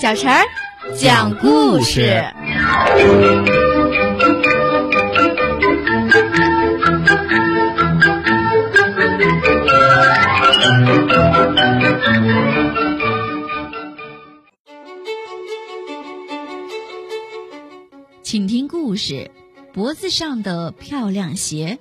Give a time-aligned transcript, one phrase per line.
[0.00, 0.44] 小陈儿
[0.96, 2.24] 讲故事。
[18.22, 19.30] 请听故事：
[19.72, 21.78] 脖子上的漂亮鞋。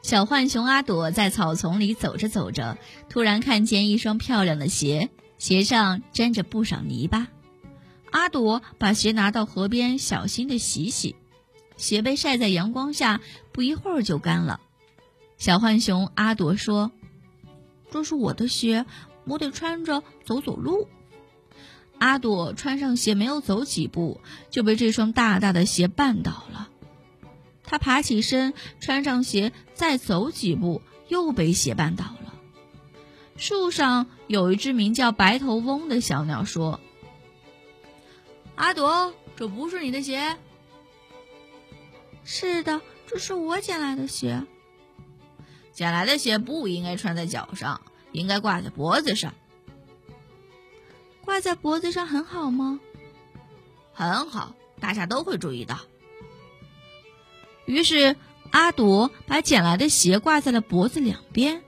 [0.00, 5.10] 小浣熊阿朵在草丛里走着走着，突然看见一双漂亮的鞋，
[5.42, 7.26] 鞋上沾着不少泥巴。
[8.12, 11.16] 阿朵把鞋拿到河边，小心的洗洗。
[11.76, 13.20] 鞋被晒在阳光下，
[13.50, 14.60] 不一会儿就干了。
[15.38, 16.92] 小浣熊阿朵说
[17.90, 18.86] ：“这是我的鞋，
[19.24, 20.86] 我得穿着走走路。”
[21.98, 26.68] 阿朵穿上鞋，没有走几步，就被这双大大的鞋绊倒了。
[27.64, 32.21] 他爬起身，穿上鞋，再走几步，又被鞋绊倒了。
[33.36, 36.80] 树上有一只名叫白头翁的小鸟说
[38.54, 40.36] ：“阿朵，这不是你的鞋。
[42.24, 44.44] ”“是的，这是我捡来的鞋。
[45.72, 47.80] ”“捡来的鞋不应该穿在脚上，
[48.12, 49.34] 应该挂在脖子上。
[51.24, 52.78] ”“挂在脖子上很好吗
[53.92, 55.78] ？”“很好，大家都会注意到。”
[57.66, 58.16] 于是，
[58.50, 61.64] 阿朵把捡来的鞋挂在了脖子两边。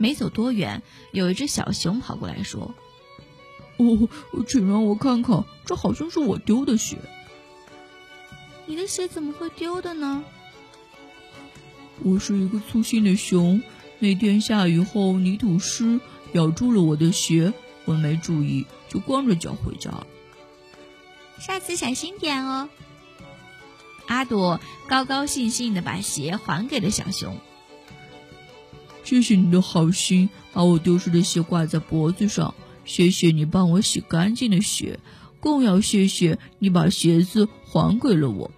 [0.00, 2.74] 没走多远，有一只小熊跑过来说
[3.76, 4.08] ：“哦，
[4.48, 6.96] 请让我看看，这好像是我丢的鞋。
[8.64, 10.24] ”“你的鞋怎么会丢的呢
[12.02, 13.62] ？”“我是一个粗心的熊，
[13.98, 16.00] 那天下雨后泥土湿，
[16.32, 17.52] 咬住了我的鞋，
[17.84, 20.06] 我没注意，就光着脚回家了。
[21.38, 22.70] 下次小心点哦。”
[24.08, 27.36] 阿朵高高兴兴的把鞋还给了小熊。
[29.02, 32.54] 谢谢你的好心，把我丢失的鞋挂在脖子上。
[32.84, 34.98] 谢谢你帮我洗干净的鞋，
[35.40, 38.50] 更要谢谢你把鞋子还给了我。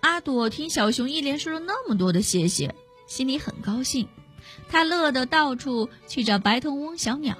[0.00, 2.74] 阿朵听小熊一连说了那么多的谢谢，
[3.06, 4.08] 心里很高兴，
[4.68, 7.36] 他乐得到处去找白头翁小鸟。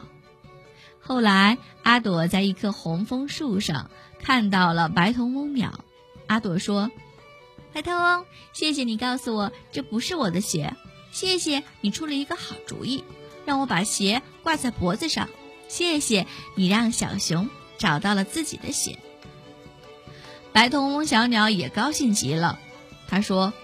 [1.00, 3.90] 后来，阿朵在一棵红枫树上
[4.20, 5.84] 看到了白头翁鸟。
[6.26, 6.90] 阿朵说
[7.72, 10.74] ：“白头翁，谢谢你告诉我这不是我的鞋，
[11.16, 13.02] 谢谢你出了一个好主意，
[13.46, 15.30] 让我把鞋挂在脖子上，
[15.66, 18.98] 谢谢你让小熊找到了自己的鞋。”
[20.52, 22.58] 白头翁小鸟也高兴极了，
[23.08, 23.54] 他说：“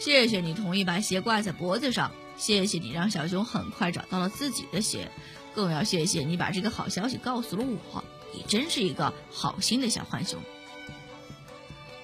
[0.00, 5.10] 谢谢你同意把鞋挂在脖子上，谢谢你让小熊很快找到了自己的鞋，
[5.54, 10.40] 更要谢谢你把这个好消息告诉了我，你真是一个好心的小浣熊。”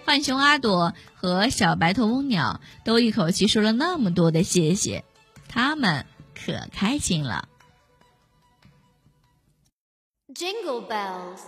[0.06, 5.04] 浣熊阿朵和小白头翁鸟都一口气说了那么多的谢谢，
[5.48, 7.48] 他们可开心了。
[10.34, 11.42] Jingle bells,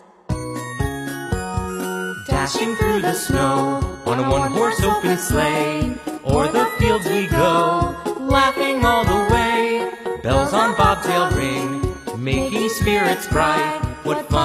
[2.28, 5.96] dashing through the snow on a one-horse open sleigh.
[6.25, 7.96] O'er the fields we go,
[8.28, 9.88] laughing all the way.
[10.24, 11.81] Bells on bobtail ring,
[12.18, 13.81] making spirits bright.
[14.03, 14.44] What fun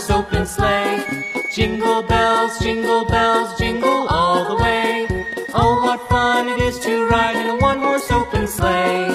[0.00, 1.24] one-horse open sleigh.
[1.52, 5.06] Jingle bells, jingle bells, jingle all the way.
[5.52, 9.08] Oh, what fun it is to ride in a one-horse open sleigh.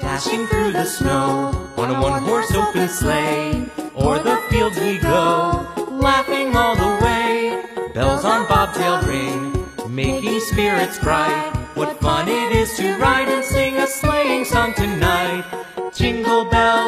[0.00, 3.70] Dashing through the snow on a one-horse open sleigh.
[3.96, 7.62] O'er the fields we go, laughing all the way.
[7.94, 11.52] Bells on bobtail ring, making spirits bright.
[11.74, 13.27] What fun it is to ride